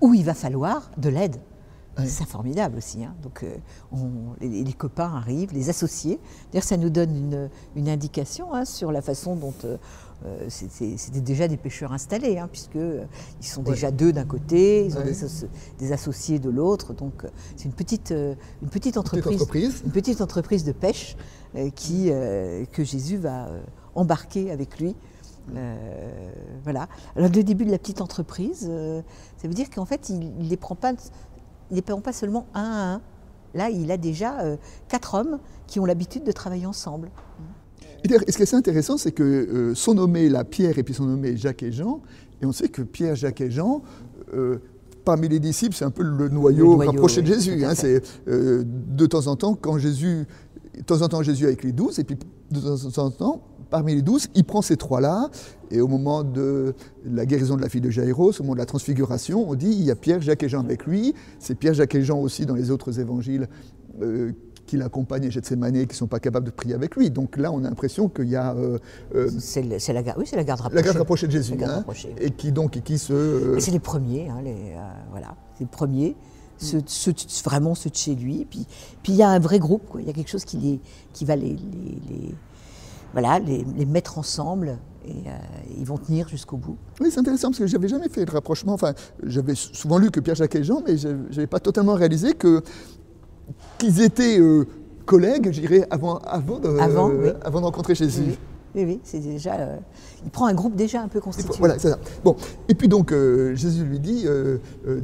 Où 0.00 0.14
il 0.14 0.24
va 0.24 0.34
falloir 0.34 0.90
de 0.98 1.08
l'aide. 1.08 1.36
C'est 2.06 2.26
formidable 2.26 2.78
aussi. 2.78 3.04
Hein. 3.04 3.14
Donc, 3.22 3.42
euh, 3.42 3.56
on, 3.92 4.34
les, 4.40 4.64
les, 4.64 4.72
copains 4.72 5.12
arrivent, 5.14 5.52
les 5.52 5.70
associés. 5.70 6.20
D'ailleurs, 6.52 6.64
ça 6.64 6.76
nous 6.76 6.90
donne 6.90 7.16
une, 7.16 7.50
une 7.76 7.88
indication 7.88 8.54
hein, 8.54 8.64
sur 8.64 8.92
la 8.92 9.02
façon 9.02 9.36
dont 9.36 9.54
euh, 9.64 9.76
euh 10.24 10.48
c'était 10.48 11.20
déjà 11.20 11.48
des 11.48 11.56
pêcheurs 11.56 11.92
installés, 11.92 12.38
hein, 12.38 12.48
puisqu'ils 12.50 13.06
sont 13.40 13.64
ouais. 13.64 13.74
déjà 13.74 13.90
deux 13.90 14.12
d'un 14.12 14.24
côté, 14.24 14.86
ils 14.86 14.96
ont 14.96 15.00
ouais. 15.00 15.12
des, 15.12 15.48
des, 15.78 15.92
associés 15.92 16.38
de 16.38 16.50
l'autre. 16.50 16.94
Donc, 16.94 17.24
c'est 17.56 17.64
une 17.64 17.72
petite, 17.72 18.10
une 18.10 18.68
petite 18.68 18.96
entreprise, 18.96 19.24
petite 19.24 19.42
entreprise, 19.42 19.82
une 19.84 19.92
petite 19.92 20.20
entreprise 20.20 20.64
de 20.64 20.72
pêche 20.72 21.16
qui, 21.74 22.10
que 22.72 22.84
Jésus 22.84 23.16
va 23.16 23.48
embarquer 23.94 24.50
avec 24.50 24.78
lui. 24.78 24.94
Euh, 25.56 26.30
voilà. 26.62 26.88
Alors 27.16 27.30
le 27.30 27.42
début 27.42 27.64
de 27.64 27.70
la 27.70 27.78
petite 27.78 28.00
entreprise, 28.00 28.66
euh, 28.68 29.02
ça 29.36 29.48
veut 29.48 29.54
dire 29.54 29.70
qu'en 29.70 29.84
fait, 29.84 30.08
il 30.08 30.18
ne 30.18 30.48
les 30.48 30.56
prend 30.56 30.74
pas, 30.74 30.92
il 31.70 31.76
les 31.76 31.82
prend 31.82 32.00
pas 32.00 32.12
seulement 32.12 32.46
un 32.54 32.62
à 32.62 32.94
un. 32.94 33.00
Là, 33.54 33.70
il 33.70 33.90
a 33.90 33.96
déjà 33.96 34.40
euh, 34.40 34.56
quatre 34.88 35.14
hommes 35.14 35.38
qui 35.66 35.80
ont 35.80 35.86
l'habitude 35.86 36.24
de 36.24 36.32
travailler 36.32 36.66
ensemble. 36.66 37.10
Et, 38.04 38.08
ce 38.08 38.36
qui 38.36 38.40
est 38.40 38.42
assez 38.42 38.56
intéressant, 38.56 38.96
c'est 38.96 39.12
que 39.12 39.22
euh, 39.22 39.74
sont 39.74 39.94
nommés 39.94 40.28
là 40.28 40.44
Pierre 40.44 40.78
et 40.78 40.82
puis 40.82 40.94
sont 40.94 41.06
nommés 41.06 41.36
Jacques 41.36 41.62
et 41.62 41.72
Jean, 41.72 42.00
et 42.40 42.46
on 42.46 42.52
sait 42.52 42.68
que 42.68 42.82
Pierre, 42.82 43.16
Jacques 43.16 43.40
et 43.40 43.50
Jean 43.50 43.82
parmi 45.08 45.26
les 45.26 45.40
disciples, 45.40 45.74
c'est 45.74 45.86
un 45.86 45.90
peu 45.90 46.02
le 46.02 46.28
noyau, 46.28 46.72
le 46.72 46.74
noyau 46.74 46.76
rapproché 46.76 47.22
oui, 47.22 47.28
de 47.28 47.32
Jésus. 47.32 47.64
Hein, 47.64 47.74
c'est 47.74 48.02
euh, 48.28 48.62
de 48.66 49.06
temps 49.06 49.26
en 49.26 49.36
temps, 49.36 49.54
quand 49.54 49.78
Jésus, 49.78 50.26
de 50.76 50.82
temps 50.82 51.00
en 51.00 51.08
temps 51.08 51.22
Jésus 51.22 51.46
avec 51.46 51.64
les 51.64 51.72
douze, 51.72 51.98
et 51.98 52.04
puis 52.04 52.18
de 52.50 52.60
temps 52.60 53.04
en 53.06 53.10
temps, 53.10 53.42
parmi 53.70 53.94
les 53.94 54.02
douze, 54.02 54.28
il 54.34 54.44
prend 54.44 54.62
ces 54.62 54.76
trois-là, 54.76 55.28
et 55.70 55.80
au 55.80 55.88
moment 55.88 56.24
de 56.24 56.74
la 57.04 57.26
guérison 57.26 57.56
de 57.56 57.62
la 57.62 57.68
fille 57.68 57.80
de 57.80 57.90
Jaïros, 57.90 58.40
au 58.40 58.42
moment 58.42 58.54
de 58.54 58.58
la 58.58 58.66
transfiguration, 58.66 59.48
on 59.48 59.54
dit 59.54 59.70
il 59.70 59.84
y 59.84 59.90
a 59.90 59.96
Pierre, 59.96 60.20
Jacques 60.20 60.42
et 60.42 60.48
Jean 60.48 60.60
avec 60.60 60.86
lui. 60.86 61.14
C'est 61.38 61.54
Pierre, 61.54 61.74
Jacques 61.74 61.94
et 61.94 62.02
Jean 62.02 62.18
aussi 62.18 62.46
dans 62.46 62.54
les 62.54 62.70
autres 62.70 63.00
évangiles 63.00 63.48
euh, 64.00 64.32
qui 64.66 64.76
l'accompagnent 64.76 65.24
et 65.24 65.30
Gethsemane 65.30 65.72
qui 65.72 65.86
ne 65.86 65.92
sont 65.92 66.06
pas 66.06 66.20
capables 66.20 66.46
de 66.46 66.50
prier 66.50 66.74
avec 66.74 66.96
lui. 66.96 67.10
Donc 67.10 67.36
là, 67.36 67.50
on 67.52 67.58
a 67.64 67.68
l'impression 67.68 68.08
qu'il 68.08 68.28
y 68.28 68.36
a. 68.36 68.54
Euh, 68.54 68.78
euh, 69.14 69.30
c'est 69.38 69.62
la, 69.62 70.02
oui, 70.18 70.26
la 70.32 70.44
garde 70.44 70.60
rapprochée. 70.60 70.76
La 70.76 70.82
garde 70.82 70.98
rapprochée 70.98 71.26
de 71.26 71.32
Jésus. 71.32 71.54
Hein, 71.62 71.66
rapprochée. 71.66 72.14
Et 72.20 72.30
qui 72.30 72.52
donc 72.52 72.76
et 72.76 72.80
qui 72.80 72.98
se. 72.98 73.12
Euh... 73.12 73.60
C'est 73.60 73.70
les 73.70 73.78
premiers, 73.80 74.28
hein, 74.28 74.40
les, 74.42 74.74
voilà, 75.10 75.36
les 75.60 75.66
premiers. 75.66 76.16
Ceux, 76.60 76.82
ceux, 76.86 77.14
vraiment 77.44 77.76
ceux 77.76 77.88
de 77.88 77.94
chez 77.94 78.16
lui. 78.16 78.44
Puis, 78.44 78.66
puis 79.04 79.12
il 79.12 79.16
y 79.16 79.22
a 79.22 79.28
un 79.28 79.38
vrai 79.38 79.60
groupe, 79.60 79.82
quoi. 79.88 80.00
il 80.00 80.08
y 80.08 80.10
a 80.10 80.12
quelque 80.12 80.28
chose 80.28 80.44
qui, 80.44 80.56
les, 80.56 80.80
qui 81.12 81.24
va 81.24 81.36
les, 81.36 81.50
les, 81.50 82.00
les 82.10 82.34
voilà, 83.12 83.38
les, 83.38 83.64
les, 83.76 83.86
mettre 83.86 84.18
ensemble 84.18 84.78
et 85.08 85.28
euh, 85.28 85.30
ils 85.78 85.84
vont 85.84 85.96
tenir 85.96 86.28
jusqu'au 86.28 86.56
bout. 86.56 86.76
Oui, 87.00 87.08
c'est 87.10 87.20
intéressant 87.20 87.48
parce 87.48 87.58
que 87.58 87.66
j'avais 87.66 87.88
jamais 87.88 88.08
fait 88.08 88.24
le 88.24 88.32
rapprochement. 88.32 88.74
Enfin, 88.74 88.92
j'avais 89.22 89.54
souvent 89.54 89.98
lu 89.98 90.10
que 90.10 90.20
Pierre, 90.20 90.36
Jacques 90.36 90.56
et 90.56 90.64
Jean, 90.64 90.82
mais 90.86 90.96
je 90.96 91.08
n'avais 91.08 91.46
pas 91.46 91.60
totalement 91.60 91.94
réalisé 91.94 92.34
que 92.34 92.62
qu'ils 93.78 94.02
étaient 94.02 94.38
euh, 94.38 94.66
collègues, 95.06 95.50
je 95.52 95.60
dirais, 95.60 95.86
avant, 95.90 96.18
avant, 96.18 96.58
de, 96.58 96.68
avant, 96.78 97.10
euh, 97.10 97.32
oui. 97.32 97.40
avant 97.42 97.60
de 97.60 97.64
rencontrer 97.64 97.94
Jésus. 97.94 98.22
Oui, 98.26 98.36
oui, 98.74 98.84
oui 98.84 99.00
c'est 99.02 99.20
déjà. 99.20 99.54
Euh, 99.54 99.76
il 100.24 100.30
prend 100.30 100.46
un 100.46 100.54
groupe 100.54 100.76
déjà 100.76 101.00
un 101.00 101.08
peu 101.08 101.20
constitué. 101.20 101.54
Voilà, 101.58 101.78
c'est 101.78 101.90
ça. 101.90 101.98
Bon, 102.22 102.36
et 102.68 102.74
puis 102.74 102.88
donc 102.88 103.14
Jésus 103.54 103.84
lui 103.84 104.00
dit 104.00 104.26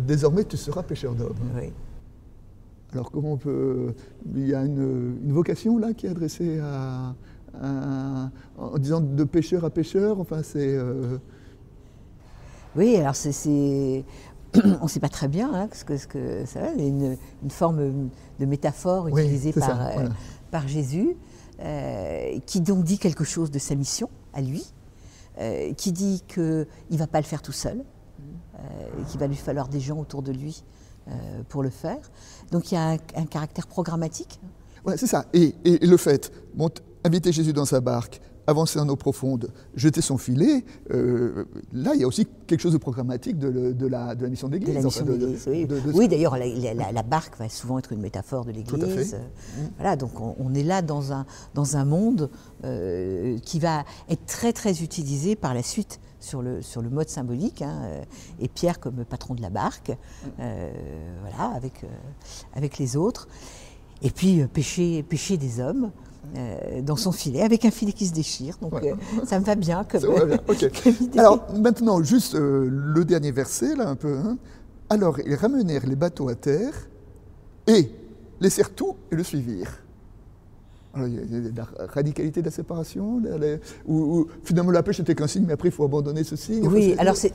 désormais 0.07 0.45
tu 0.45 0.57
seras 0.57 0.83
pêcheur 0.83 1.15
d'hommes. 1.15 1.35
Oui. 1.57 1.73
Alors 2.93 3.11
comment 3.11 3.33
on 3.33 3.37
peut. 3.37 3.95
Il 4.35 4.47
y 4.47 4.55
a 4.55 4.65
une, 4.65 5.17
une 5.25 5.33
vocation 5.33 5.79
là 5.79 5.95
qui 5.95 6.07
est 6.07 6.11
adressée 6.11 6.61
à, 6.61 7.15
à, 7.63 8.31
en 8.59 8.79
disant 8.79 9.01
de 9.01 9.25
pêcheur 9.25 9.65
à 9.65 9.71
pêcheur, 9.71 10.21
enfin 10.21 10.43
c'est. 10.43 10.75
Euh... 10.75 11.19
Oui, 12.77 12.97
alors 12.97 13.15
c'est. 13.15 14.05
On 14.81 14.85
ne 14.85 14.89
sait 14.89 15.01
pas 15.01 15.09
très 15.09 15.29
bien 15.29 15.53
hein, 15.53 15.69
ce 15.73 15.85
que, 15.85 15.97
ce 15.97 16.07
que 16.07 16.45
ça 16.47 16.73
est, 16.75 16.87
une, 16.87 17.17
une, 17.43 17.51
forme 17.51 18.09
de 18.39 18.47
métaphore 18.47 19.09
oui, 19.11 19.23
utilisée 19.23 19.53
par, 19.53 19.69
ça, 19.69 19.75
voilà. 19.75 20.01
euh, 20.01 20.09
par 20.51 20.69
Jésus, 20.69 21.17
euh, 21.61 22.39
qui 22.47 22.61
donc 22.61 22.85
dit 22.85 22.99
quelque 22.99 23.25
chose 23.25 23.51
de 23.51 23.59
sa 23.59 23.75
mission 23.75 24.09
à 24.33 24.41
lui, 24.41 24.65
euh, 25.41 25.73
qui 25.75 25.91
dit 25.91 26.23
qu'il 26.29 26.67
ne 26.91 26.97
va 26.97 27.09
pas 27.09 27.19
le 27.19 27.27
faire 27.27 27.43
tout 27.43 27.53
seul, 27.53 27.85
qu'il 29.09 29.19
va 29.21 29.27
lui 29.27 29.37
falloir 29.37 29.69
des 29.69 29.81
gens 29.81 29.99
autour 29.99 30.23
de 30.23 30.33
lui 30.33 30.63
pour 31.49 31.63
le 31.63 31.71
faire. 31.71 31.99
Donc 32.51 32.71
il 32.71 32.77
y 32.77 32.79
a 32.79 32.93
un, 32.93 32.97
un 33.17 33.27
caractère 33.27 33.67
programmatique. 33.67 34.41
Ouais, 34.87 34.97
c'est 34.97 35.07
ça. 35.07 35.27
Et, 35.33 35.55
et, 35.65 35.85
et, 35.85 35.87
le 35.87 35.97
fait, 35.97 36.33
bon, 36.55 36.71
inviter 37.05 37.33
Jésus 37.33 37.53
dans 37.53 37.67
sa 37.67 37.81
barque, 37.81 38.21
avancer 38.47 38.79
en 38.79 38.89
eau 38.89 38.97
profonde, 38.97 39.51
jeter 39.75 40.01
son 40.01 40.19
filet, 40.19 40.65
euh, 40.91 41.45
là, 41.73 41.93
il 41.95 42.01
y 42.01 42.05
a 42.05 42.07
aussi 42.07 42.27
quelque 42.47 42.61
chose 42.61 42.73
de 42.73 42.79
programmatique 42.79 43.39
de, 43.39 43.73
de, 43.73 43.87
la, 43.87 44.15
de 44.15 44.23
la, 44.23 44.29
mission 44.29 44.49
de 44.49 44.55
l'Église. 44.55 44.75
De 44.75 44.87
enfin, 44.87 45.05
oui. 45.49 45.67
oui 45.95 46.09
d'ailleurs, 46.09 46.37
la, 46.37 46.47
la, 46.47 46.93
la, 46.93 47.03
barque 47.03 47.39
va 47.39 47.49
souvent 47.49 47.79
être 47.79 47.93
une 47.93 48.01
métaphore 48.01 48.45
de 48.45 48.53
l'Église. 48.53 49.15
Mmh. 49.15 49.61
Voilà, 49.77 49.97
donc 49.97 50.21
on, 50.21 50.35
on, 50.39 50.55
est 50.55 50.63
là 50.63 50.83
dans 50.83 51.13
un, 51.13 51.27
dans 51.55 51.77
un 51.77 51.85
monde 51.85 52.31
euh, 52.65 53.39
qui 53.39 53.59
va 53.59 53.85
être 54.09 54.25
très, 54.27 54.53
très 54.53 54.83
utilisé 54.83 55.37
par 55.37 55.55
la 55.55 55.63
suite 55.63 56.01
sur 56.21 56.41
le, 56.41 56.63
sur 56.63 56.81
le 56.81 56.89
mode 56.89 57.11
symbolique, 57.11 57.61
hein, 57.61 57.83
et 58.41 58.49
Pierre 58.49 58.81
comme 58.81 59.05
patron 59.05 59.35
de 59.35 59.43
la 59.43 59.51
barque, 59.51 59.93
euh, 60.41 60.73
voilà, 61.21 61.55
avec, 61.55 61.85
avec 62.55 62.79
les 62.79 62.97
autres. 62.97 63.29
Et 64.05 64.11
puis 64.11 64.43
euh, 64.43 64.47
pêcher, 64.47 65.03
pêcher 65.03 65.37
des 65.37 65.61
hommes 65.61 65.91
euh, 66.37 66.83
dans 66.83 66.97
son 66.97 67.13
filet, 67.13 67.43
avec 67.43 67.65
un 67.65 67.71
filet 67.71 67.93
qui 67.93 68.07
se 68.07 68.13
déchire. 68.13 68.57
Donc 68.61 68.75
ouais. 68.75 68.93
euh, 68.93 69.25
ça 69.27 69.39
me 69.39 69.45
va 69.45 69.55
bien 69.55 69.85
comme, 69.85 70.01
ça 70.01 70.09
va 70.09 70.25
bien. 70.25 70.39
Okay. 70.49 70.71
comme 70.71 71.19
Alors 71.19 71.47
maintenant, 71.55 72.03
juste 72.03 72.35
euh, 72.35 72.69
le 72.71 73.05
dernier 73.05 73.31
verset, 73.31 73.77
là 73.77 73.89
un 73.89 73.97
peu. 73.97 74.17
Hein. 74.17 74.37
Alors 74.91 75.19
ils 75.21 75.35
ramenèrent 75.35 75.87
les 75.87 75.97
bateaux 75.97 76.29
à 76.29 76.35
terre 76.35 76.89
et 77.67 77.91
laissèrent 78.41 78.71
tout 78.71 78.97
et 79.13 79.17
le 79.17 79.23
suivirent. 79.23 79.84
Alors, 80.95 81.09
il 81.09 81.15
y 81.15 81.49
a 81.49 81.51
la 81.57 81.87
radicalité 81.87 82.41
de 82.41 82.47
la 82.47 82.51
séparation, 82.51 83.21
où, 83.87 84.27
finalement 84.45 84.71
la 84.71 84.83
pêche 84.83 84.99
n'était 84.99 85.15
qu'un 85.15 85.27
signe, 85.27 85.45
mais 85.47 85.55
après 85.55 85.69
il 85.69 85.73
faut 85.73 85.85
abandonner 85.85 86.25
ce 86.25 86.37
signe. 86.37 86.67
Oui, 86.67 86.93
enfin, 86.93 87.01
alors 87.01 87.17
c'est 87.17 87.31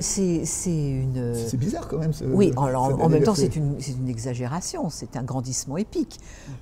une. 0.66 1.36
C'est 1.36 1.58
bizarre 1.58 1.88
quand 1.88 1.98
même. 1.98 2.14
Ce, 2.14 2.24
oui, 2.24 2.54
en 2.56 3.10
même 3.10 3.24
temps 3.24 3.36
c'est 3.36 3.56
une, 3.56 3.76
une, 4.00 4.10
exagération, 4.10 4.90
c'est 4.90 5.18
un 5.18 5.24
grandissement 5.24 5.78
épique, 5.78 6.20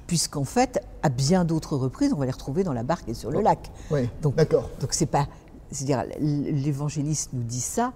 puisqu'en 0.07 0.43
fait, 0.43 0.81
à 1.03 1.09
bien 1.09 1.45
d'autres 1.45 1.77
reprises, 1.77 2.13
on 2.13 2.17
va 2.17 2.25
les 2.25 2.31
retrouver 2.31 2.63
dans 2.63 2.73
la 2.73 2.83
barque 2.83 3.07
et 3.09 3.13
sur 3.13 3.31
le 3.31 3.41
lac. 3.41 3.71
Oui, 3.91 4.09
d'accord. 4.35 4.69
Donc 4.79 4.93
c'est 4.93 5.05
pas. 5.05 5.27
C'est-à-dire, 5.71 6.05
l'évangéliste 6.19 7.31
nous 7.33 7.43
dit 7.43 7.59
ça 7.59 7.93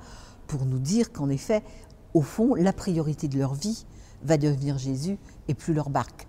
pour 0.48 0.66
nous 0.66 0.80
dire 0.80 1.14
qu'en 1.14 1.30
effet, 1.30 1.64
au 2.14 2.22
fond, 2.22 2.56
la 2.56 2.74
priorité 2.74 3.28
de 3.28 3.38
leur 3.38 3.54
vie 3.54 3.86
va 4.24 4.38
devenir 4.38 4.78
Jésus 4.78 5.18
et 5.48 5.54
plus 5.54 5.74
leur 5.74 5.90
barque. 5.90 6.28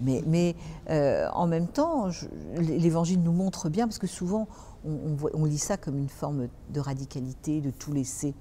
Mais, 0.00 0.56
euh, 0.88 1.28
en 1.32 1.46
même 1.46 1.68
temps, 1.68 2.08
l'Évangile 2.56 3.22
nous 3.22 3.32
montre 3.32 3.68
bien, 3.68 3.86
parce 3.86 3.98
que 3.98 4.06
souvent 4.06 4.48
on, 4.84 5.16
on, 5.34 5.44
lit 5.44 5.58
ça 5.58 5.76
comme 5.76 5.98
une 5.98 6.08
forme 6.08 6.48
de 6.70 6.80
radicalité, 6.80 7.60
de 7.60 7.70
tout 7.70 7.92
laisser. 7.92 8.34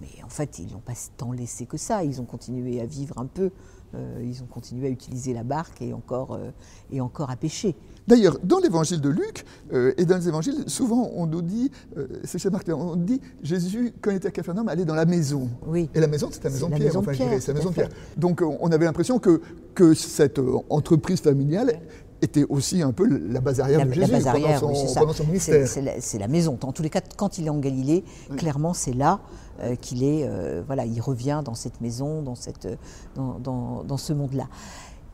Mais 0.00 0.24
en 0.24 0.28
fait, 0.28 0.58
ils 0.58 0.72
n'ont 0.72 0.80
pas 0.80 0.94
tant 1.16 1.32
laissé 1.32 1.66
que 1.66 1.76
ça. 1.76 2.04
Ils 2.04 2.20
ont 2.20 2.24
continué 2.24 2.80
à 2.80 2.86
vivre 2.86 3.18
un 3.18 3.26
peu. 3.26 3.50
Euh, 3.94 4.22
ils 4.24 4.42
ont 4.42 4.46
continué 4.46 4.88
à 4.88 4.90
utiliser 4.90 5.32
la 5.32 5.44
barque 5.44 5.80
et 5.82 5.92
encore, 5.92 6.34
euh, 6.34 6.50
et 6.92 7.00
encore 7.00 7.30
à 7.30 7.36
pêcher. 7.36 7.74
D'ailleurs, 8.06 8.38
dans 8.42 8.58
l'évangile 8.58 9.00
de 9.00 9.08
Luc 9.08 9.44
euh, 9.72 9.94
et 9.96 10.04
dans 10.04 10.16
les 10.16 10.28
évangiles, 10.28 10.64
souvent 10.66 11.10
on 11.14 11.26
nous 11.26 11.40
dit, 11.40 11.70
euh, 11.96 12.06
c'est 12.24 12.38
chez 12.38 12.50
Marc, 12.50 12.68
on 12.68 12.96
dit 12.96 13.20
Jésus, 13.42 13.94
quand 14.00 14.10
il 14.10 14.16
était 14.16 14.28
à 14.28 14.30
Capharnaüm, 14.30 14.68
allait 14.68 14.84
dans 14.84 14.94
la 14.94 15.06
maison. 15.06 15.48
Oui. 15.66 15.88
Et 15.94 16.00
la 16.00 16.06
maison, 16.06 16.28
c'est 16.30 16.44
la 16.44 16.50
maison 16.50 16.68
de 16.68 16.74
Pierre. 16.74 16.86
Maison 16.86 16.98
enfin, 17.00 17.12
Pierre, 17.12 17.40
la 17.46 17.54
maison 17.54 17.72
Pierre. 17.72 17.88
Donc 18.16 18.42
on 18.42 18.70
avait 18.72 18.84
l'impression 18.84 19.18
que, 19.18 19.40
que 19.74 19.94
cette 19.94 20.40
entreprise 20.68 21.20
familiale 21.20 21.80
était 22.24 22.44
aussi 22.48 22.82
un 22.82 22.92
peu 22.92 23.06
la 23.06 23.40
base 23.40 23.60
arrière 23.60 23.78
la, 23.78 23.84
de 23.84 23.92
Jésus 23.92 24.10
la 24.10 24.18
base 24.18 24.26
arrière, 24.26 24.60
pendant, 24.60 24.74
son, 24.74 24.86
oui, 24.86 24.94
pendant 24.94 25.12
son 25.12 25.24
ministère. 25.24 25.68
C'est 25.68 25.82
la, 25.82 25.94
la, 26.18 26.28
maison. 26.28 26.58
En 26.62 26.72
tous 26.72 26.82
les 26.82 26.90
cas, 26.90 27.00
quand 27.16 27.38
il 27.38 27.46
est 27.46 27.50
en 27.50 27.58
Galilée, 27.58 28.04
oui. 28.30 28.36
clairement, 28.36 28.74
c'est 28.74 28.92
là 28.92 29.20
euh, 29.60 29.76
qu'il 29.76 30.02
est. 30.02 30.26
Euh, 30.26 30.62
voilà, 30.66 30.84
il 30.84 31.00
revient 31.00 31.42
dans 31.44 31.54
cette 31.54 31.80
maison, 31.80 32.22
dans, 32.22 32.34
cette, 32.34 32.68
dans, 33.14 33.38
dans, 33.38 33.84
dans 33.84 33.96
ce 33.96 34.12
monde-là. 34.12 34.48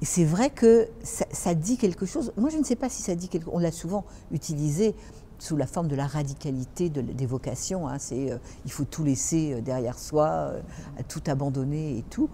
Et 0.02 0.06
c'est 0.06 0.24
vrai 0.24 0.48
que 0.48 0.88
ça, 1.02 1.26
ça, 1.30 1.54
dit 1.54 1.76
quelque 1.76 2.06
chose. 2.06 2.32
Moi, 2.38 2.48
je 2.48 2.56
ne 2.56 2.64
sais 2.64 2.76
pas 2.76 2.88
si 2.88 3.02
ça 3.02 3.14
dit 3.14 3.28
quelque 3.28 3.44
chose. 3.44 3.54
On 3.54 3.58
l'a 3.58 3.72
souvent 3.72 4.06
utilisé 4.32 4.94
sous 5.38 5.56
la 5.56 5.66
forme 5.66 5.88
de 5.88 5.96
la 5.96 6.06
radicalité 6.06 6.88
de, 6.88 7.00
des 7.00 7.26
vocations. 7.26 7.88
Hein. 7.88 7.98
C'est 7.98 8.30
euh, 8.30 8.38
il 8.64 8.72
faut 8.72 8.84
tout 8.84 9.04
laisser 9.04 9.60
derrière 9.62 9.98
soi, 9.98 10.28
euh, 10.28 10.60
tout 11.08 11.22
abandonner 11.26 11.98
et 11.98 12.02
tout. 12.08 12.30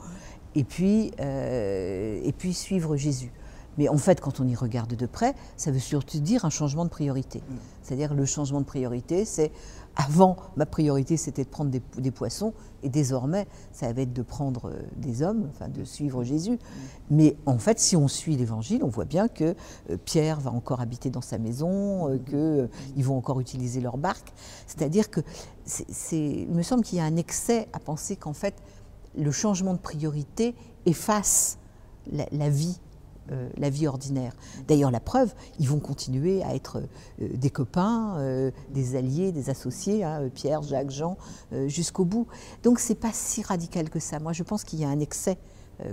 Et 0.56 0.64
puis, 0.64 1.12
euh, 1.20 2.18
et 2.24 2.32
puis 2.32 2.54
suivre 2.54 2.96
Jésus. 2.96 3.30
Mais 3.78 3.88
en 3.88 3.98
fait, 3.98 4.20
quand 4.20 4.40
on 4.40 4.46
y 4.46 4.54
regarde 4.54 4.94
de 4.94 5.06
près, 5.06 5.34
ça 5.56 5.70
veut 5.70 5.78
surtout 5.78 6.18
dire 6.20 6.44
un 6.44 6.50
changement 6.50 6.84
de 6.84 6.90
priorité. 6.90 7.38
Mmh. 7.38 7.54
C'est-à-dire 7.82 8.14
le 8.14 8.24
changement 8.24 8.60
de 8.60 8.66
priorité, 8.66 9.24
c'est 9.24 9.52
avant, 9.96 10.36
ma 10.56 10.66
priorité, 10.66 11.16
c'était 11.16 11.44
de 11.44 11.48
prendre 11.48 11.70
des, 11.70 11.82
des, 11.96 12.10
poissons, 12.10 12.52
et 12.82 12.90
désormais, 12.90 13.46
ça 13.72 13.90
va 13.92 14.02
être 14.02 14.12
de 14.12 14.22
prendre 14.22 14.72
des 14.96 15.22
hommes, 15.22 15.48
enfin 15.50 15.68
de 15.68 15.84
suivre 15.84 16.22
Jésus. 16.22 16.52
Mmh. 16.52 16.58
Mais 17.10 17.36
en 17.46 17.58
fait, 17.58 17.78
si 17.78 17.96
on 17.96 18.08
suit 18.08 18.36
l'Évangile, 18.36 18.84
on 18.84 18.88
voit 18.88 19.06
bien 19.06 19.28
que 19.28 19.54
euh, 19.90 19.96
Pierre 20.04 20.40
va 20.40 20.50
encore 20.50 20.80
habiter 20.80 21.10
dans 21.10 21.22
sa 21.22 21.38
maison, 21.38 22.10
euh, 22.10 22.18
qu'ils 22.18 22.34
euh, 22.34 22.68
vont 22.98 23.16
encore 23.16 23.40
utiliser 23.40 23.80
leur 23.80 23.96
barque. 23.96 24.32
C'est-à-dire 24.66 25.10
que, 25.10 25.20
il 26.12 26.48
me 26.50 26.62
semble 26.62 26.84
qu'il 26.84 26.98
y 26.98 27.00
a 27.00 27.04
un 27.04 27.16
excès 27.16 27.68
à 27.72 27.78
penser 27.78 28.16
qu'en 28.16 28.32
fait, 28.32 28.54
le 29.16 29.30
changement 29.32 29.72
de 29.72 29.78
priorité 29.78 30.54
efface 30.84 31.58
la, 32.12 32.48
vie. 32.48 32.78
Euh, 33.32 33.48
la 33.56 33.70
vie 33.70 33.88
ordinaire. 33.88 34.32
D'ailleurs, 34.68 34.90
la 34.90 35.00
preuve, 35.00 35.34
ils 35.58 35.68
vont 35.68 35.80
continuer 35.80 36.44
à 36.44 36.54
être 36.54 36.78
euh, 37.20 37.28
des 37.34 37.50
copains, 37.50 38.16
des 38.70 38.96
alliés, 38.96 39.32
des 39.32 39.50
associés, 39.50 40.04
hein, 40.04 40.28
Pierre, 40.32 40.62
Jacques, 40.62 40.90
Jean, 40.90 41.16
jusqu'au 41.66 42.04
bout. 42.04 42.26
Donc, 42.62 42.78
c'est 42.78 42.94
pas 42.94 43.12
si 43.12 43.42
radical 43.42 43.90
que 43.90 43.98
ça. 43.98 44.20
Moi, 44.20 44.32
je 44.32 44.42
pense 44.42 44.64
qu'il 44.64 44.80
y 44.80 44.84
a 44.84 44.88
un 44.88 45.00
excès 45.00 45.38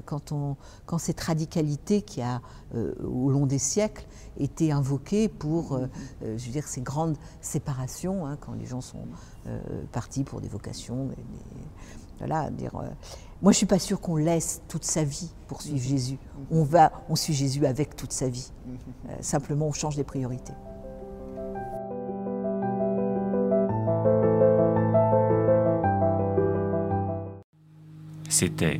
quand, 0.06 0.32
on, 0.32 0.56
quand, 0.86 0.98
cette 0.98 1.20
radicalité 1.20 2.02
qui 2.02 2.22
a, 2.22 2.42
au 2.74 3.30
long 3.30 3.46
des 3.46 3.60
siècles, 3.60 4.06
été 4.38 4.72
invoquée 4.72 5.28
pour, 5.28 5.80
je 6.22 6.46
veux 6.46 6.52
dire, 6.52 6.68
ces 6.68 6.82
grandes 6.82 7.18
séparations, 7.42 8.26
hein, 8.26 8.38
quand 8.40 8.54
les 8.54 8.66
gens 8.66 8.82
sont 8.82 9.06
partis 9.92 10.24
pour 10.24 10.42
des 10.42 10.48
vocations, 10.48 11.10
voilà, 12.20 12.50
dire, 12.52 12.76
euh, 12.76 12.88
moi, 13.42 13.52
je 13.52 13.58
suis 13.58 13.66
pas 13.66 13.80
sûre 13.80 14.00
qu'on 14.00 14.16
laisse 14.16 14.62
toute 14.68 14.86
sa 14.86 15.04
vie 15.04 15.30
pour 15.48 15.62
suivre. 15.62 15.78
Jésus. 15.78 16.18
On 16.52 16.64
va, 16.64 16.92
on 17.10 17.16
suit 17.16 17.34
Jésus 17.34 17.66
avec 17.66 17.96
toute 17.96 18.14
sa 18.14 18.30
vie. 18.30 18.52
Euh, 19.10 19.16
simplement, 19.20 19.68
on 19.68 19.74
change 19.74 19.98
les 19.98 20.04
priorités. 20.04 20.54
C'était 28.30 28.80